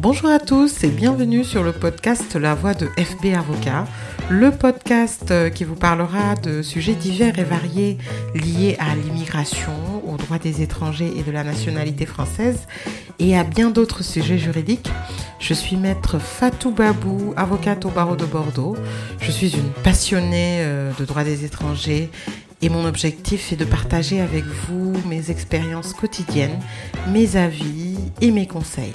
Bonjour 0.00 0.30
à 0.30 0.38
tous 0.38 0.84
et 0.84 0.90
bienvenue 0.90 1.42
sur 1.42 1.64
le 1.64 1.72
podcast 1.72 2.36
La 2.36 2.54
Voix 2.54 2.72
de 2.72 2.86
FB 2.86 3.34
Avocat, 3.36 3.84
le 4.30 4.52
podcast 4.52 5.32
euh, 5.32 5.50
qui 5.50 5.64
vous 5.64 5.74
parlera 5.74 6.36
de 6.36 6.62
sujets 6.62 6.94
divers 6.94 7.36
et 7.40 7.42
variés 7.42 7.98
liés 8.32 8.76
à 8.78 8.94
l'immigration, 8.94 9.72
aux 10.06 10.16
droits 10.16 10.38
des 10.38 10.62
étrangers 10.62 11.12
et 11.16 11.24
de 11.24 11.32
la 11.32 11.42
nationalité 11.42 12.06
française 12.06 12.68
et 13.18 13.36
à 13.36 13.42
bien 13.42 13.70
d'autres 13.70 14.04
sujets 14.04 14.38
juridiques. 14.38 14.88
Je 15.40 15.52
suis 15.52 15.74
maître 15.74 16.20
Fatou 16.20 16.70
Babou, 16.70 17.34
avocate 17.36 17.84
au 17.84 17.90
barreau 17.90 18.14
de 18.14 18.24
Bordeaux. 18.24 18.76
Je 19.20 19.32
suis 19.32 19.56
une 19.56 19.70
passionnée 19.82 20.58
euh, 20.60 20.92
de 20.96 21.04
droits 21.06 21.24
des 21.24 21.44
étrangers 21.44 22.08
et 22.62 22.68
mon 22.68 22.84
objectif 22.84 23.52
est 23.52 23.56
de 23.56 23.64
partager 23.64 24.20
avec 24.20 24.44
vous 24.44 24.94
mes 25.08 25.32
expériences 25.32 25.92
quotidiennes, 25.92 26.60
mes 27.08 27.34
avis 27.34 27.96
et 28.20 28.30
mes 28.30 28.46
conseils. 28.46 28.92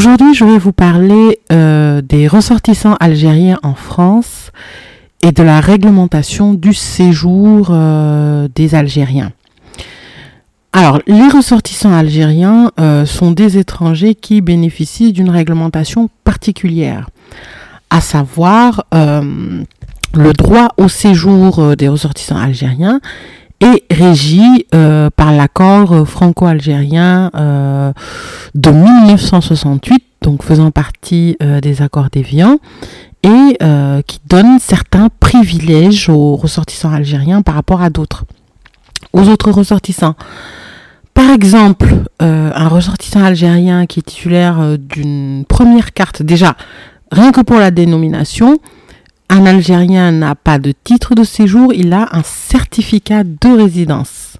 Aujourd'hui, 0.00 0.32
je 0.32 0.46
vais 0.46 0.56
vous 0.56 0.72
parler 0.72 1.40
euh, 1.52 2.00
des 2.00 2.26
ressortissants 2.26 2.96
algériens 3.00 3.58
en 3.62 3.74
France 3.74 4.50
et 5.20 5.30
de 5.30 5.42
la 5.42 5.60
réglementation 5.60 6.54
du 6.54 6.72
séjour 6.72 7.68
euh, 7.68 8.48
des 8.54 8.74
Algériens. 8.74 9.32
Alors, 10.72 11.00
les 11.06 11.28
ressortissants 11.28 11.92
algériens 11.92 12.70
euh, 12.80 13.04
sont 13.04 13.32
des 13.32 13.58
étrangers 13.58 14.14
qui 14.14 14.40
bénéficient 14.40 15.12
d'une 15.12 15.28
réglementation 15.28 16.08
particulière, 16.24 17.10
à 17.90 18.00
savoir 18.00 18.86
le 18.92 20.32
droit 20.32 20.68
au 20.78 20.88
séjour 20.88 21.76
des 21.76 21.88
ressortissants 21.88 22.38
algériens 22.38 23.02
est 23.60 23.84
régi 23.92 24.66
euh, 24.74 25.10
par 25.14 25.32
l'accord 25.32 26.08
franco-algérien 26.08 27.30
euh, 27.34 27.92
de 28.54 28.70
1968, 28.70 30.02
donc 30.22 30.42
faisant 30.42 30.70
partie 30.70 31.36
euh, 31.42 31.60
des 31.60 31.82
accords 31.82 32.08
d'Évian, 32.10 32.58
et 33.22 33.58
qui 34.06 34.18
donne 34.26 34.58
certains 34.58 35.10
privilèges 35.20 36.08
aux 36.08 36.36
ressortissants 36.36 36.90
algériens 36.90 37.42
par 37.42 37.54
rapport 37.54 37.82
à 37.82 37.90
d'autres, 37.90 38.24
aux 39.12 39.28
autres 39.28 39.50
ressortissants. 39.50 40.14
Par 41.12 41.28
exemple, 41.28 41.96
un 42.18 42.68
ressortissant 42.68 43.22
algérien 43.22 43.84
qui 43.84 43.98
est 44.00 44.04
titulaire 44.04 44.78
d'une 44.78 45.44
première 45.46 45.92
carte, 45.92 46.22
déjà, 46.22 46.56
rien 47.12 47.30
que 47.30 47.42
pour 47.42 47.58
la 47.58 47.70
dénomination, 47.70 48.58
un 49.30 49.46
Algérien 49.46 50.12
n'a 50.12 50.34
pas 50.34 50.58
de 50.58 50.72
titre 50.84 51.14
de 51.14 51.24
séjour, 51.24 51.72
il 51.72 51.92
a 51.92 52.08
un 52.12 52.22
certificat 52.22 53.22
de 53.24 53.56
résidence. 53.56 54.36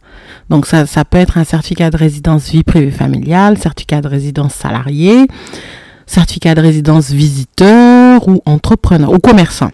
Donc 0.50 0.66
ça, 0.66 0.84
ça 0.84 1.04
peut 1.04 1.16
être 1.16 1.38
un 1.38 1.44
certificat 1.44 1.90
de 1.90 1.96
résidence 1.96 2.50
vie 2.50 2.64
privée 2.64 2.90
familiale, 2.90 3.56
certificat 3.56 4.00
de 4.00 4.08
résidence 4.08 4.52
salarié, 4.52 5.28
certificat 6.06 6.56
de 6.56 6.60
résidence 6.60 7.10
visiteur 7.10 8.26
ou 8.28 8.42
entrepreneur 8.44 9.12
ou 9.12 9.18
commerçant. 9.18 9.70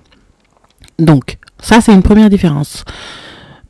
Donc 0.99 1.39
ça, 1.61 1.81
c'est 1.81 1.95
une 1.95 2.03
première 2.03 2.29
différence. 2.29 2.85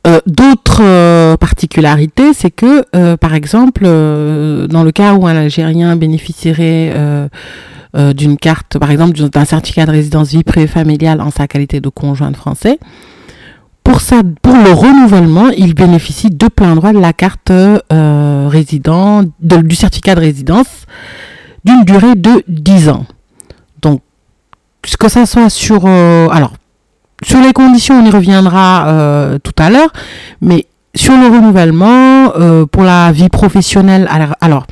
Euh, 0.05 0.19
d'autres 0.27 0.83
euh, 0.83 1.37
particularités, 1.37 2.33
c'est 2.33 2.51
que, 2.51 2.83
euh, 2.95 3.17
par 3.17 3.33
exemple, 3.33 3.83
dans 3.83 4.83
le 4.83 4.91
cas 4.91 5.13
où 5.13 5.27
un 5.27 5.35
Algérien 5.35 5.95
bénéficierait 5.95 6.93
euh, 7.95 8.13
d'une 8.13 8.37
carte, 8.37 8.77
par 8.77 8.91
exemple 8.91 9.17
d'un 9.17 9.45
certificat 9.45 9.85
de 9.85 9.91
résidence 9.91 10.29
vie 10.29 10.43
privée 10.43 10.67
familiale 10.67 11.21
en 11.21 11.31
sa 11.31 11.47
qualité 11.47 11.79
de 11.79 11.89
conjoint 11.89 12.33
français. 12.33 12.79
Pour, 13.83 14.01
ça, 14.01 14.21
pour 14.41 14.55
le 14.55 14.71
renouvellement, 14.71 15.47
il 15.49 15.73
bénéficie 15.73 16.29
de 16.29 16.47
plein 16.47 16.75
droit 16.75 16.91
de 16.91 16.99
la 16.99 17.13
carte 17.13 17.49
euh, 17.51 18.47
résident, 18.49 19.23
du 19.39 19.75
certificat 19.75 20.15
de 20.15 20.19
résidence 20.19 20.85
d'une 21.63 21.85
durée 21.85 22.15
de 22.15 22.43
10 22.49 22.89
ans. 22.89 23.05
Donc, 23.81 24.01
que 24.99 25.07
ça 25.07 25.25
soit 25.25 25.49
sur... 25.49 25.83
Euh, 25.85 26.27
alors, 26.29 26.53
sur 27.23 27.39
les 27.39 27.53
conditions, 27.53 27.95
on 27.95 28.05
y 28.05 28.09
reviendra 28.09 29.39
tout 29.41 29.55
à 29.57 29.69
l'heure, 29.69 29.91
mais 30.41 30.67
sur 30.93 31.13
le 31.17 31.25
renouvellement, 31.25 32.65
pour 32.71 32.83
la 32.83 33.11
vie 33.11 33.29
professionnelle, 33.29 34.07
alors 34.39 34.67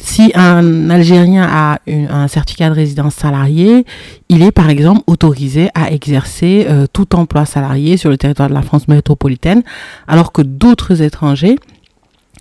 si 0.00 0.30
un 0.34 0.90
Algérien 0.90 1.46
a 1.50 1.78
un 1.86 2.28
certificat 2.28 2.70
de 2.70 2.74
résidence 2.74 3.14
salarié, 3.14 3.84
il 4.28 4.42
est 4.42 4.52
par 4.52 4.70
exemple 4.70 5.02
autorisé 5.06 5.70
à 5.74 5.90
exercer 5.90 6.66
euh, 6.68 6.86
tout 6.92 7.16
emploi 7.16 7.44
salarié 7.44 7.96
sur 7.96 8.08
le 8.08 8.16
territoire 8.16 8.48
de 8.48 8.54
la 8.54 8.62
France 8.62 8.88
métropolitaine, 8.88 9.62
alors 10.06 10.32
que 10.32 10.42
d'autres 10.42 11.02
étrangers 11.02 11.56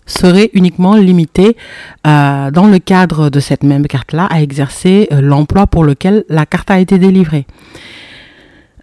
seraient 0.05 0.49
uniquement 0.53 0.95
limités 0.95 1.57
euh, 2.05 2.51
dans 2.51 2.67
le 2.67 2.79
cadre 2.79 3.29
de 3.29 3.39
cette 3.39 3.63
même 3.63 3.87
carte-là 3.87 4.25
à 4.25 4.41
exercer 4.41 5.07
euh, 5.11 5.19
l'emploi 5.19 5.67
pour 5.67 5.83
lequel 5.83 6.23
la 6.29 6.45
carte 6.45 6.71
a 6.71 6.79
été 6.79 6.97
délivrée. 6.97 7.45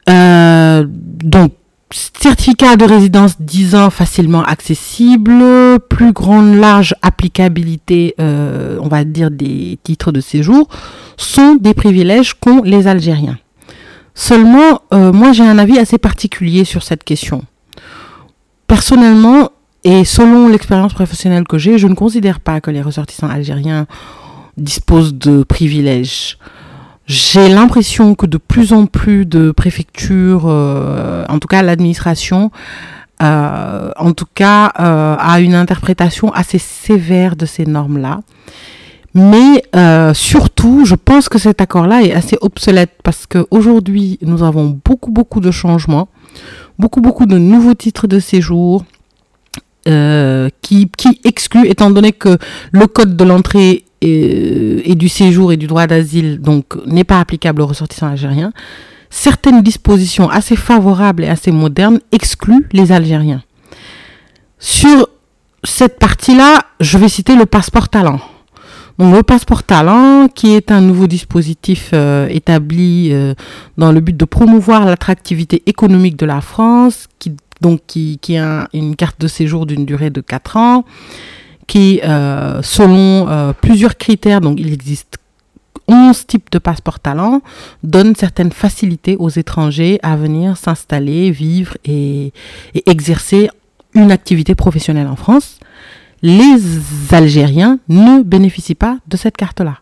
donc, 0.06 1.52
certificat 1.94 2.77
de 2.77 2.84
résidence 2.84 3.41
10 3.41 3.75
ans 3.75 3.91
facilement 3.91 4.43
accessible, 4.43 5.78
plus 5.88 6.12
grande 6.12 6.56
large 6.56 6.94
applicabilité, 7.03 8.15
euh, 8.21 8.78
on 8.81 8.88
va 8.88 9.05
dire 9.05 9.31
des 9.31 9.78
titres 9.82 10.12
de 10.12 10.21
séjour, 10.21 10.69
sont 11.16 11.55
des 11.55 11.75
privilèges 11.75 12.34
qu'ont 12.34 12.62
les 12.62 12.87
Algériens. 12.88 13.38
Seulement, 14.15 14.82
euh, 14.93 15.12
moi 15.12 15.32
j'ai 15.32 15.44
un 15.44 15.59
avis 15.59 15.78
assez 15.78 15.99
particulier 15.99 16.65
sur 16.65 16.82
cette 16.82 17.05
question. 17.05 17.43
Personnellement, 18.66 19.50
et 19.84 20.05
selon 20.05 20.49
l'expérience 20.49 20.94
professionnelle 20.94 21.47
que 21.47 21.59
j'ai, 21.59 21.78
je 21.78 21.87
ne 21.87 21.94
considère 21.94 22.41
pas 22.41 22.61
que 22.61 22.71
les 22.71 22.82
ressortissants 22.82 23.28
algériens 23.28 23.87
disposent 24.56 25.15
de 25.15 25.43
privilèges. 25.43 26.38
J'ai 27.06 27.50
l'impression 27.50 28.15
que 28.15 28.25
de 28.25 28.38
plus 28.38 28.72
en 28.72 28.87
plus 28.87 29.26
de 29.26 29.50
préfectures, 29.50 30.44
euh, 30.47 31.25
en 31.28 31.38
tout 31.38 31.48
cas 31.48 31.62
l'administration, 31.62 32.50
euh, 33.22 33.91
en 33.97 34.12
tout 34.12 34.26
cas 34.34 34.72
euh, 34.81 35.16
a 35.19 35.41
une 35.41 35.54
interprétation 35.54 36.32
assez 36.32 36.59
sévère 36.59 37.37
de 37.37 37.44
ces 37.44 37.66
normes-là. 37.66 38.20
Mais 39.16 39.62
surtout, 40.14 40.84
je 40.84 40.97
pense 40.97 41.28
que 41.28 41.38
cet 41.38 41.60
accord-là 41.60 42.03
est 42.03 42.12
assez 42.12 42.37
obsolète 42.41 42.91
parce 43.04 43.26
qu'aujourd'hui, 43.26 44.19
nous 44.22 44.43
avons 44.43 44.76
beaucoup, 44.84 45.12
beaucoup 45.12 45.38
de 45.38 45.53
changements, 45.53 46.09
beaucoup, 46.81 47.00
beaucoup 47.00 47.26
de 47.26 47.38
nouveaux 47.38 47.75
titres 47.75 48.09
de 48.09 48.19
séjour, 48.19 48.84
qui, 49.84 50.91
qui 50.97 51.20
excluent, 51.22 51.69
étant 51.69 51.91
donné 51.91 52.10
que 52.10 52.38
le 52.72 52.87
code 52.88 53.16
de 53.16 53.22
l'entrée 53.22 53.83
euh, 54.04 54.81
et, 54.84 54.94
du 54.94 55.09
séjour 55.09 55.53
et 55.53 55.56
du 55.56 55.66
droit 55.66 55.87
d'asile 55.87 56.41
donc 56.41 56.76
n'est 56.87 57.04
pas 57.04 57.20
applicable 57.20 57.62
aux 57.62 57.66
ressortissants 57.66 58.09
algériens, 58.09 58.53
certaines 59.10 59.62
dispositions 59.62 60.28
assez 60.28 60.56
favorables 60.56 61.25
et 61.25 61.28
assez 61.28 61.53
modernes 61.53 62.00
excluent 62.12 62.66
les 62.72 62.93
Algériens. 62.93 63.43
Sur 64.59 65.09
cette 65.62 65.98
partie-là, 65.98 66.62
je 66.81 66.98
vais 66.98 67.09
citer 67.09 67.37
le 67.37 67.47
passeport 67.47 67.88
talent. 67.88 68.20
Donc 68.98 69.14
le 69.14 69.22
passeport 69.22 69.64
talent, 69.64 70.28
qui 70.28 70.54
est 70.54 70.70
un 70.70 70.81
nouveau 70.81 71.06
dispositif 71.06 71.91
euh, 71.93 72.28
établi 72.28 73.10
euh, 73.12 73.34
dans 73.76 73.91
le 73.91 74.00
but 74.00 74.16
de 74.16 74.25
promouvoir 74.25 74.84
l'attractivité 74.84 75.62
économique 75.66 76.16
de 76.16 76.26
la 76.26 76.41
France, 76.41 77.09
qui 77.19 77.32
donc 77.60 77.81
qui, 77.87 78.19
qui 78.20 78.37
a 78.37 78.69
une 78.75 78.94
carte 78.94 79.20
de 79.20 79.28
séjour 79.28 79.64
d'une 79.66 79.87
durée 79.87 80.10
de 80.10 80.20
4 80.20 80.56
ans, 80.56 80.84
qui, 81.66 82.00
euh, 82.04 82.60
selon 82.62 83.28
euh, 83.28 83.52
plusieurs 83.52 83.97
critères, 83.97 84.41
donc 84.41 84.58
il 84.60 84.72
existe 84.72 85.19
11 85.88 86.26
types 86.26 86.50
de 86.50 86.58
passeports 86.58 87.00
talents, 87.00 87.42
donne 87.82 88.14
certaines 88.14 88.52
facilités 88.52 89.16
aux 89.19 89.28
étrangers 89.28 89.98
à 90.02 90.16
venir 90.16 90.56
s'installer, 90.56 91.30
vivre 91.30 91.76
et, 91.84 92.32
exercer 92.86 93.50
une 93.94 94.10
activité 94.10 94.54
professionnelle 94.54 95.06
en 95.06 95.16
France. 95.16 95.58
Les 96.22 96.56
Algériens 97.10 97.78
ne 97.88 98.22
bénéficient 98.22 98.75
pas 98.75 98.99
de 99.08 99.16
cette 99.16 99.37
carte-là. 99.37 99.78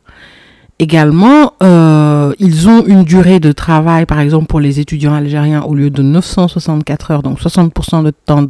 Également, 0.83 1.53
euh, 1.63 2.33
ils 2.41 2.69
ont 2.69 2.85
une 2.85 3.05
durée 3.05 3.39
de 3.39 3.53
travail, 3.53 4.05
par 4.05 4.19
exemple 4.19 4.47
pour 4.47 4.59
les 4.59 4.81
étudiants 4.81 5.15
algériens, 5.15 5.63
au 5.63 5.77
lieu 5.77 5.91
de 5.91 6.03
964 6.03 7.13
heures, 7.13 7.23
donc 7.23 7.39
60% 7.39 8.03
de 8.03 8.11
temps 8.11 8.47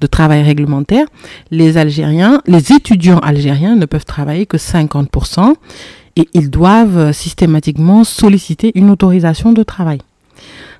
de 0.00 0.06
travail 0.06 0.42
réglementaire, 0.42 1.04
les 1.50 1.76
Algériens, 1.76 2.40
les 2.46 2.72
étudiants 2.72 3.18
algériens 3.18 3.76
ne 3.76 3.84
peuvent 3.84 4.06
travailler 4.06 4.46
que 4.46 4.56
50% 4.56 5.56
et 6.16 6.26
ils 6.32 6.48
doivent 6.48 7.12
systématiquement 7.12 8.02
solliciter 8.02 8.72
une 8.76 8.88
autorisation 8.88 9.52
de 9.52 9.62
travail. 9.62 9.98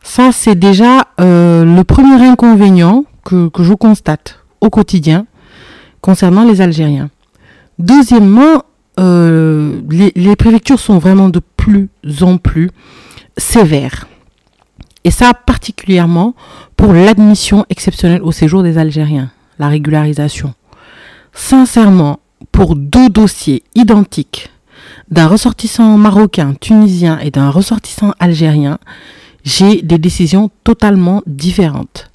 Ça, 0.02 0.32
c'est 0.32 0.58
déjà 0.58 1.08
euh, 1.20 1.66
le 1.66 1.84
premier 1.84 2.14
inconvénient 2.14 3.04
que, 3.26 3.48
que 3.48 3.62
je 3.62 3.74
constate 3.74 4.38
au 4.62 4.70
quotidien 4.70 5.26
concernant 6.00 6.46
les 6.46 6.62
Algériens. 6.62 7.10
Deuxièmement, 7.78 8.62
euh, 9.00 9.80
les, 9.90 10.36
préfectures 10.36 10.78
sont 10.78 10.98
vraiment 10.98 11.28
de 11.28 11.40
plus 11.56 11.88
en 12.20 12.36
plus 12.36 12.70
sévères. 13.36 14.06
Et 15.04 15.10
ça 15.10 15.34
particulièrement 15.34 16.34
pour 16.76 16.92
l'admission 16.92 17.66
exceptionnelle 17.68 18.22
au 18.22 18.32
séjour 18.32 18.62
des 18.62 18.78
Algériens, 18.78 19.30
la 19.58 19.68
régularisation. 19.68 20.54
Sincèrement, 21.32 22.20
pour 22.52 22.76
deux 22.76 23.08
dossiers 23.08 23.64
identiques 23.74 24.50
d'un 25.10 25.26
ressortissant 25.26 25.96
marocain, 25.98 26.54
tunisien 26.58 27.18
et 27.18 27.30
d'un 27.30 27.50
ressortissant 27.50 28.12
algérien, 28.18 28.78
j'ai 29.44 29.82
des 29.82 29.98
décisions 29.98 30.50
totalement 30.62 31.22
différentes. 31.26 32.10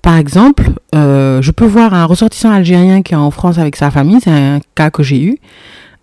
Par 0.00 0.16
exemple, 0.16 0.70
euh, 0.94 1.42
je 1.42 1.50
peux 1.52 1.66
voir 1.66 1.94
un 1.94 2.06
ressortissant 2.06 2.50
algérien 2.50 3.02
qui 3.02 3.12
est 3.12 3.16
en 3.16 3.30
France 3.30 3.58
avec 3.58 3.76
sa 3.76 3.90
famille, 3.90 4.18
c'est 4.20 4.30
un 4.30 4.60
cas 4.74 4.90
que 4.90 5.02
j'ai 5.02 5.22
eu, 5.22 5.38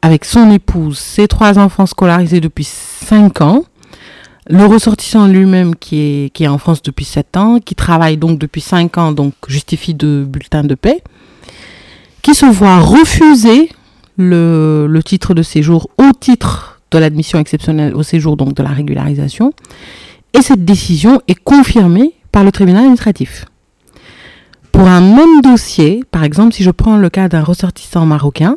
avec 0.01 0.25
son 0.25 0.51
épouse, 0.51 0.97
ses 0.97 1.27
trois 1.27 1.59
enfants 1.59 1.85
scolarisés 1.85 2.39
depuis 2.39 2.63
5 2.65 3.41
ans, 3.41 3.63
le 4.47 4.65
ressortissant 4.65 5.27
lui-même 5.27 5.75
qui 5.75 6.31
est, 6.33 6.47
en 6.47 6.57
France 6.57 6.81
depuis 6.81 7.05
7 7.05 7.37
ans, 7.37 7.59
qui 7.59 7.75
travaille 7.75 8.17
donc 8.17 8.39
depuis 8.39 8.61
5 8.61 8.97
ans, 8.97 9.11
donc 9.11 9.33
justifie 9.47 9.93
de 9.93 10.25
bulletin 10.27 10.63
de 10.63 10.75
paix, 10.75 11.03
qui 12.21 12.33
se 12.33 12.45
voit 12.45 12.79
refuser 12.79 13.69
le, 14.17 14.87
le 14.89 15.03
titre 15.03 15.33
de 15.33 15.43
séjour 15.43 15.89
au 15.97 16.11
titre 16.19 16.81
de 16.91 16.97
l'admission 16.97 17.39
exceptionnelle 17.39 17.93
au 17.93 18.03
séjour, 18.03 18.37
donc 18.37 18.53
de 18.55 18.63
la 18.63 18.69
régularisation, 18.69 19.53
et 20.33 20.41
cette 20.41 20.65
décision 20.65 21.21
est 21.27 21.35
confirmée 21.35 22.13
par 22.31 22.43
le 22.43 22.51
tribunal 22.51 22.81
administratif. 22.83 23.45
Pour 24.71 24.87
un 24.87 25.01
même 25.01 25.41
dossier, 25.41 26.03
par 26.11 26.23
exemple, 26.23 26.53
si 26.53 26.63
je 26.63 26.71
prends 26.71 26.97
le 26.97 27.09
cas 27.09 27.27
d'un 27.27 27.43
ressortissant 27.43 28.05
marocain, 28.05 28.55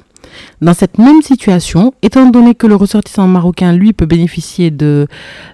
dans 0.60 0.74
cette 0.74 0.98
même 0.98 1.22
situation, 1.22 1.94
étant 2.02 2.26
donné 2.30 2.54
que 2.54 2.66
le 2.66 2.76
ressortissant 2.76 3.26
marocain, 3.26 3.72
lui, 3.72 3.92
peut 3.92 4.06
bénéficier 4.06 4.70
de 4.70 5.06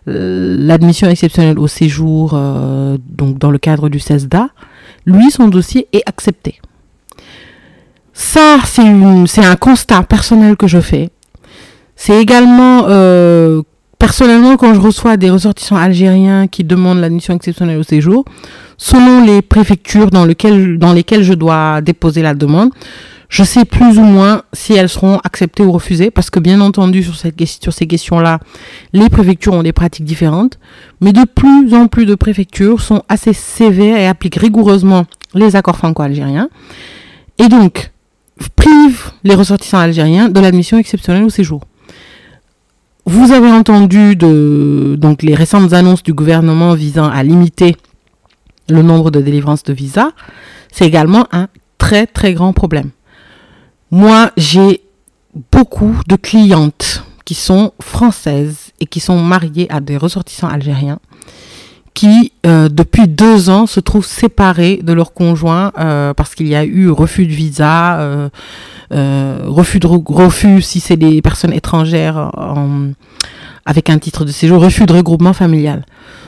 euh, 0.09 0.57
l'admission 0.59 1.09
exceptionnelle 1.09 1.59
au 1.59 1.67
séjour, 1.67 2.33
euh, 2.35 2.99
donc 3.09 3.39
dans 3.39 3.51
le 3.51 3.59
cadre 3.59 3.89
du 3.89 3.99
CESDA, 3.99 4.51
lui, 5.07 5.31
son 5.31 5.49
dossier 5.49 5.89
est 5.93 6.03
accepté. 6.07 6.61
Ça, 8.13 8.59
c'est 8.65 9.45
un 9.45 9.57
constat 9.57 10.03
personnel 10.03 10.57
que 10.57 10.67
je 10.67 10.81
fais. 10.81 11.11
C'est 11.95 12.21
également, 12.21 12.87
euh, 12.89 13.63
personnellement, 13.99 14.57
quand 14.57 14.75
je 14.75 14.81
reçois 14.81 15.17
des 15.17 15.31
ressortissants 15.31 15.77
algériens 15.77 16.49
qui 16.49 16.65
demandent 16.65 17.01
l'admission 17.01 17.35
exceptionnelle 17.35 17.79
au 17.79 17.85
séjour, 17.85 18.25
selon 18.77 19.25
les 19.25 19.41
préfectures 19.41 20.11
dans, 20.11 20.27
dans 20.27 20.93
lesquelles 20.93 21.23
je 21.23 21.35
dois 21.35 21.81
déposer 21.81 22.23
la 22.23 22.35
demande, 22.35 22.71
je 23.29 23.43
sais 23.43 23.65
plus 23.65 23.99
ou 23.99 24.03
moins 24.03 24.43
si 24.53 24.73
elles 24.73 24.89
seront 24.89 25.19
acceptées 25.19 25.63
ou 25.63 25.71
refusées, 25.71 26.11
parce 26.11 26.31
que 26.31 26.41
bien 26.41 26.61
entendu, 26.61 27.03
sur, 27.03 27.15
ces 27.73 27.87
questions-là, 27.87 28.41
les 28.93 29.09
préfectures 29.11 29.53
ont 29.53 29.63
des 29.63 29.73
pratiques 29.73 30.07
différentes, 30.07 30.59
mais 31.01 31.13
de 31.13 31.25
plus 31.25 31.75
en 31.75 31.89
plus 31.89 32.07
de 32.07 32.15
préfectures 32.15 32.81
sont 32.81 33.03
assez 33.09 33.35
sévères 33.35 33.99
et 33.99 34.07
appliquent 34.07 34.37
rigoureusement 34.37 35.05
les 35.35 35.57
accords 35.57 35.77
franco-algériens, 35.77 36.49
et 37.39 37.49
donc 37.49 37.91
privent 38.57 39.13
les 39.25 39.35
ressortissants 39.35 39.79
algériens 39.79 40.29
de 40.29 40.41
l'admission 40.41 40.79
exceptionnelle 40.79 41.25
au 41.25 41.31
séjour. 41.31 41.63
Vous 43.05 43.33
avez 43.33 43.51
entendu 43.51 44.17
donc 44.17 45.23
les 45.23 45.35
récentes 45.35 45.73
annonces 45.73 46.03
du 46.03 46.13
gouvernement 46.13 46.75
visant 46.75 47.09
à 47.09 47.23
limiter 47.23 47.77
le 48.69 48.83
nombre 48.83 49.11
de 49.11 49.21
délivrances 49.21 49.65
de 49.65 49.73
visas. 49.73 50.11
C'est 50.71 50.87
également 50.87 51.27
un 51.33 51.49
très 51.79 52.07
très 52.07 52.35
grand 52.35 52.53
problème. 52.53 52.91
Moi, 53.91 54.31
j'ai 54.37 54.83
beaucoup 55.53 55.97
de 56.07 56.17
clientes 56.17 57.05
qui 57.25 57.35
sont 57.35 57.73
françaises 57.81 58.73
et 58.81 58.87
qui 58.87 59.01
sont 59.01 59.21
mariées 59.21 59.67
à 59.71 59.81
des 59.81 59.97
ressortissants 59.97 60.49
algériens 60.49 60.99
qui, 61.99 62.33
euh, 62.47 62.69
depuis 62.69 63.09
deux 63.09 63.51
ans, 63.51 63.67
se 63.67 63.81
trouvent 63.81 64.07
séparés 64.07 64.79
de 64.85 64.93
leur 64.93 65.13
conjoint 65.13 65.73
euh, 65.81 66.15
parce 66.15 66.37
qu'il 66.37 66.47
y 66.47 66.55
a 66.55 66.65
eu 66.65 66.91
refus 66.91 67.27
de 67.27 67.33
visa, 67.33 67.99
euh, 67.99 68.29
refus 69.45 69.81
de 69.81 69.89
refus 69.89 70.63
si 70.63 70.79
c'est 70.79 70.97
des 70.97 71.21
personnes 71.23 71.53
étrangères 71.53 72.31
avec 73.67 73.91
un 73.91 73.99
titre 73.99 74.25
de 74.25 74.31
séjour, 74.31 74.63
refus 74.63 74.87
de 74.87 74.93
regroupement 74.93 75.33
familial. 75.33 75.85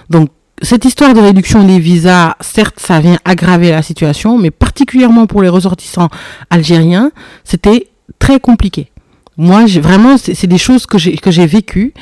Donc 0.08 0.30
cette 0.62 0.84
histoire 0.84 1.14
de 1.14 1.20
réduction 1.20 1.64
des 1.64 1.78
visas, 1.78 2.36
certes, 2.40 2.78
ça 2.78 3.00
vient 3.00 3.18
aggraver 3.24 3.70
la 3.70 3.82
situation, 3.82 4.38
mais 4.38 4.50
particulièrement 4.50 5.26
pour 5.26 5.42
les 5.42 5.48
ressortissants 5.48 6.08
algériens, 6.50 7.10
c'était 7.44 7.88
très 8.18 8.40
compliqué. 8.40 8.90
Moi, 9.36 9.64
vraiment, 9.80 10.16
c'est 10.18 10.46
des 10.46 10.58
choses 10.58 10.86
que 10.86 10.98
j'ai 10.98 11.16
que 11.16 11.30
j'ai 11.30 11.46
vécues 11.46 11.94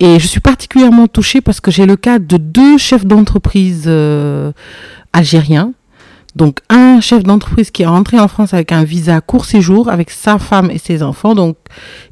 et 0.00 0.18
je 0.18 0.26
suis 0.26 0.40
particulièrement 0.40 1.06
touchée 1.06 1.40
parce 1.40 1.60
que 1.60 1.70
j'ai 1.70 1.84
le 1.84 1.96
cas 1.96 2.18
de 2.18 2.36
deux 2.36 2.78
chefs 2.78 3.04
d'entreprise 3.04 3.84
euh, 3.86 4.52
algériens. 5.12 5.72
Donc 6.36 6.60
un 6.70 7.00
chef 7.00 7.24
d'entreprise 7.24 7.70
qui 7.70 7.82
est 7.82 7.86
rentré 7.86 8.18
en 8.18 8.28
France 8.28 8.54
avec 8.54 8.70
un 8.70 8.84
visa 8.84 9.20
court 9.20 9.44
séjour 9.44 9.90
avec 9.90 10.10
sa 10.10 10.38
femme 10.38 10.70
et 10.70 10.78
ses 10.78 11.02
enfants. 11.02 11.34
Donc 11.34 11.56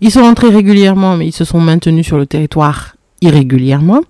ils 0.01 0.11
sont 0.11 0.23
rentrés 0.23 0.49
régulièrement, 0.49 1.17
mais 1.17 1.29
ils 1.29 1.33
se 1.33 1.45
sont 1.45 1.61
maintenus 1.61 2.07
sur 2.07 2.19
le 2.19 2.27
territoire 2.27 2.97
irrégulièrement. 3.23 4.03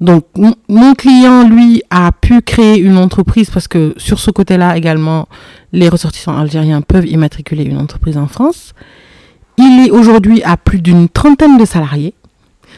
Donc, 0.00 0.26
mon 0.68 0.94
client, 0.94 1.48
lui, 1.48 1.82
a 1.90 2.12
pu 2.12 2.42
créer 2.42 2.78
une 2.78 2.98
entreprise 2.98 3.48
parce 3.50 3.66
que 3.66 3.94
sur 3.96 4.18
ce 4.18 4.30
côté-là 4.30 4.76
également, 4.76 5.26
les 5.72 5.88
ressortissants 5.88 6.36
algériens 6.36 6.82
peuvent 6.82 7.06
immatriculer 7.06 7.64
une 7.64 7.78
entreprise 7.78 8.18
en 8.18 8.26
France. 8.26 8.74
Il 9.58 9.86
est 9.86 9.90
aujourd'hui 9.90 10.42
à 10.42 10.56
plus 10.58 10.80
d'une 10.80 11.08
trentaine 11.08 11.56
de 11.56 11.64
salariés. 11.64 12.14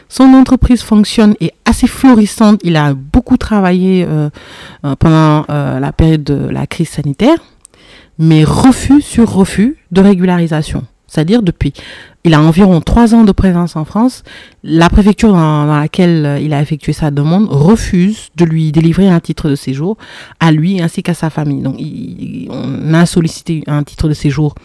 Son 0.07 0.33
entreprise 0.33 0.81
fonctionne 0.81 1.35
et 1.41 1.47
est 1.47 1.53
assez 1.65 1.87
florissante. 1.87 2.61
Il 2.63 2.77
a 2.77 2.93
beaucoup 2.93 3.37
travaillé 3.37 4.05
euh, 4.07 4.29
euh, 4.85 4.95
pendant 4.95 5.45
euh, 5.49 5.79
la 5.79 5.91
période 5.91 6.23
de 6.23 6.47
la 6.49 6.67
crise 6.67 6.89
sanitaire, 6.89 7.37
mais 8.17 8.43
refus 8.45 9.01
sur 9.01 9.29
refus 9.31 9.77
de 9.91 10.01
régularisation. 10.01 10.85
C'est-à-dire 11.07 11.41
depuis, 11.41 11.73
il 12.25 12.33
a 12.33 12.41
environ 12.41 12.81
trois 12.81 13.15
ans 13.15 13.23
de 13.23 13.31
présence 13.31 13.75
en 13.75 13.85
France. 13.85 14.23
La 14.63 14.89
préfecture 14.89 15.31
dans, 15.31 15.65
laquelle 15.65 16.25
euh, 16.25 16.39
il 16.39 16.53
a 16.53 16.61
effectué 16.61 16.93
sa 16.93 17.11
demande 17.11 17.47
refuse 17.49 18.29
de 18.35 18.45
lui 18.45 18.71
délivrer 18.71 19.07
un 19.07 19.19
titre 19.19 19.49
de 19.49 19.55
séjour 19.55 19.97
à 20.39 20.51
lui 20.51 20.81
ainsi 20.81 21.01
qu'à 21.01 21.13
sa 21.13 21.29
famille. 21.29 21.61
Donc, 21.61 21.77
on 22.49 22.93
a 22.93 23.05
sollicité 23.05 23.63
un 23.67 23.83
titre 23.83 24.09
de 24.09 24.13
séjour 24.13 24.55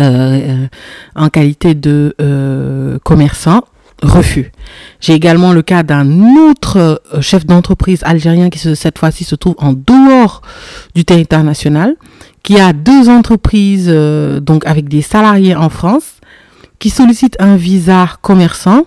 euh, 0.00 0.66
en 1.14 1.28
qualité 1.28 1.74
de 1.74 2.14
euh, 2.20 2.98
commerçant. 3.04 3.62
Refus. 4.02 4.50
J'ai 5.00 5.14
également 5.14 5.52
le 5.52 5.62
cas 5.62 5.84
d'un 5.84 6.36
autre 6.36 7.00
chef 7.20 7.46
d'entreprise 7.46 8.00
algérien 8.02 8.50
qui 8.50 8.58
cette 8.58 8.98
fois-ci 8.98 9.22
se 9.22 9.36
trouve 9.36 9.54
en 9.58 9.72
dehors 9.72 10.42
du 10.96 11.04
territoire 11.04 11.44
national, 11.44 11.94
qui 12.42 12.58
a 12.58 12.72
deux 12.72 13.08
entreprises 13.08 13.86
euh, 13.88 14.40
donc 14.40 14.66
avec 14.66 14.88
des 14.88 15.00
salariés 15.00 15.54
en 15.54 15.68
France 15.68 16.13
qui 16.84 16.90
sollicitent 16.90 17.38
un 17.40 17.56
visa 17.56 18.10
commerçant. 18.20 18.84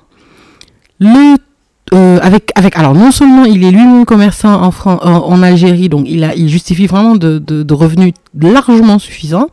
Euh, 1.02 2.20
avec 2.22 2.52
avec 2.54 2.78
alors 2.78 2.94
non 2.94 3.10
seulement 3.10 3.44
il 3.46 3.64
est 3.64 3.72
lui-même 3.72 4.06
commerçant 4.06 4.62
en, 4.62 4.72
en, 4.94 5.42
Algérie 5.42 5.90
donc 5.90 6.06
il 6.08 6.24
a 6.24 6.36
il 6.36 6.48
justifie 6.48 6.86
vraiment 6.86 7.16
de, 7.16 7.40
de 7.40 7.74
revenus 7.74 8.14
largement 8.40 9.00
suffisants. 9.00 9.50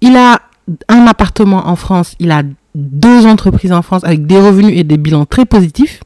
Il 0.00 0.16
a 0.16 0.40
un 0.88 1.06
appartement 1.06 1.68
en 1.68 1.76
France, 1.76 2.14
il 2.20 2.30
a 2.30 2.42
deux 2.74 3.26
entreprises 3.26 3.72
en 3.72 3.82
France 3.82 4.02
avec 4.02 4.26
des 4.26 4.40
revenus 4.40 4.72
et 4.78 4.84
des 4.84 4.96
bilans 4.96 5.26
très 5.26 5.44
positifs. 5.44 6.00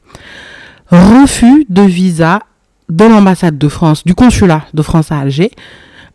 Refus 0.91 1.65
de 1.69 1.83
visa 1.83 2.41
de 2.89 3.05
l'ambassade 3.05 3.57
de 3.57 3.69
France, 3.69 4.03
du 4.03 4.15
consulat 4.15 4.65
de 4.73 4.81
France 4.81 5.13
à 5.13 5.19
Alger, 5.19 5.51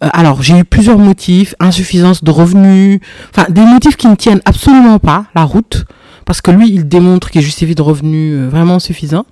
euh, 0.02 0.08
alors, 0.12 0.42
j'ai 0.42 0.58
eu 0.58 0.64
plusieurs 0.64 0.98
motifs, 0.98 1.54
insuffisance 1.60 2.24
de 2.24 2.30
revenus, 2.30 3.00
enfin 3.30 3.46
des 3.48 3.62
motifs 3.62 3.96
qui 3.96 4.08
ne 4.08 4.14
tiennent 4.16 4.42
absolument 4.44 4.98
pas 4.98 5.26
la 5.34 5.44
route, 5.44 5.84
parce 6.24 6.40
que 6.40 6.50
lui, 6.50 6.68
il 6.70 6.88
démontre 6.88 7.30
qu'il 7.30 7.42
justifie 7.42 7.74
de 7.74 7.82
revenus 7.82 8.34
euh, 8.34 8.48
vraiment 8.48 8.78
suffisants, 8.78 9.26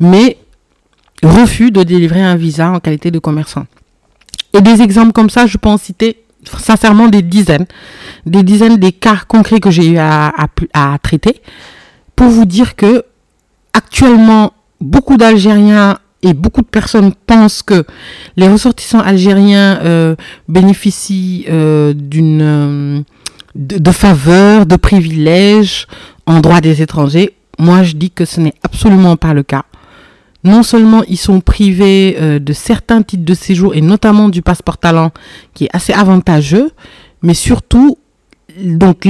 mais 0.00 0.38
refus 1.22 1.70
de 1.70 1.82
délivrer 1.82 2.22
un 2.22 2.36
visa 2.36 2.70
en 2.70 2.80
qualité 2.80 3.10
de 3.10 3.18
commerçant. 3.18 3.66
Et 4.52 4.60
des 4.60 4.80
exemples 4.80 5.12
comme 5.12 5.30
ça, 5.30 5.46
je 5.46 5.58
peux 5.58 5.68
en 5.68 5.78
citer 5.78 6.22
sincèrement 6.58 7.08
des 7.08 7.22
dizaines, 7.22 7.66
des 8.24 8.42
dizaines 8.42 8.76
des 8.76 8.92
cas 8.92 9.22
concrets 9.26 9.60
que 9.60 9.70
j'ai 9.70 9.86
eu 9.88 9.98
à, 9.98 10.32
à 10.72 10.98
traiter, 11.02 11.42
pour 12.14 12.28
vous 12.28 12.44
dire 12.44 12.76
que 12.76 13.04
actuellement, 13.72 14.52
beaucoup 14.80 15.16
d'Algériens 15.16 15.98
et 16.26 16.34
beaucoup 16.34 16.62
de 16.62 16.66
personnes 16.66 17.12
pensent 17.26 17.62
que 17.62 17.84
les 18.36 18.48
ressortissants 18.48 19.00
algériens 19.00 19.78
euh, 19.82 20.16
bénéficient 20.48 21.46
euh, 21.48 21.94
d'une 21.94 22.42
euh, 22.42 23.00
de, 23.54 23.78
de 23.78 23.90
faveurs, 23.90 24.66
de 24.66 24.76
privilèges 24.76 25.86
en 26.26 26.40
droit 26.40 26.60
des 26.60 26.82
étrangers. 26.82 27.34
Moi, 27.58 27.84
je 27.84 27.94
dis 27.94 28.10
que 28.10 28.24
ce 28.24 28.40
n'est 28.40 28.54
absolument 28.62 29.16
pas 29.16 29.32
le 29.32 29.42
cas. 29.42 29.64
Non 30.44 30.62
seulement 30.62 31.02
ils 31.08 31.16
sont 31.16 31.40
privés 31.40 32.38
de 32.38 32.52
certains 32.52 33.02
titres 33.02 33.24
de 33.24 33.34
séjour 33.34 33.74
et 33.74 33.80
notamment 33.80 34.28
du 34.28 34.42
passeport 34.42 34.78
talent 34.78 35.10
qui 35.54 35.64
est 35.64 35.70
assez 35.72 35.92
avantageux, 35.92 36.70
mais 37.22 37.34
surtout 37.34 37.98
donc 38.62 39.04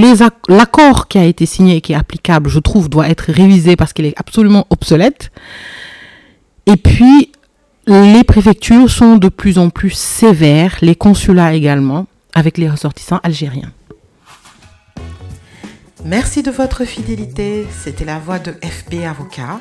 l'accord 0.48 1.08
qui 1.08 1.18
a 1.18 1.24
été 1.24 1.44
signé 1.44 1.76
et 1.76 1.80
qui 1.80 1.92
est 1.92 1.96
applicable, 1.96 2.48
je 2.48 2.58
trouve, 2.58 2.88
doit 2.88 3.08
être 3.08 3.30
révisé 3.32 3.76
parce 3.76 3.92
qu'il 3.92 4.06
est 4.06 4.18
absolument 4.18 4.66
obsolète. 4.70 5.30
Et 6.66 6.76
puis, 6.76 7.30
les 7.86 8.24
préfectures 8.24 8.90
sont 8.90 9.16
de 9.16 9.28
plus 9.28 9.58
en 9.58 9.70
plus 9.70 9.90
sévères, 9.90 10.76
les 10.82 10.96
consulats 10.96 11.54
également, 11.54 12.06
avec 12.34 12.58
les 12.58 12.68
ressortissants 12.68 13.20
algériens. 13.22 13.72
Merci 16.04 16.42
de 16.42 16.50
votre 16.50 16.84
fidélité. 16.84 17.66
C'était 17.70 18.04
la 18.04 18.18
voix 18.18 18.38
de 18.38 18.52
FB 18.52 19.04
Avocat. 19.08 19.60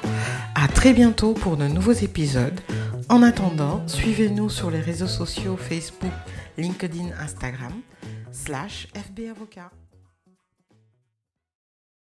À 0.55 0.67
très 0.67 0.93
bientôt 0.93 1.33
pour 1.33 1.57
de 1.57 1.67
nouveaux 1.67 1.91
épisodes. 1.91 2.59
En 3.09 3.21
attendant, 3.21 3.83
suivez-nous 3.87 4.49
sur 4.49 4.71
les 4.71 4.79
réseaux 4.79 5.07
sociaux 5.07 5.57
Facebook, 5.57 6.11
LinkedIn, 6.57 7.09
Instagram, 7.19 7.73
slash 8.31 8.87
FB 8.95 9.29
Avocat. 9.29 9.69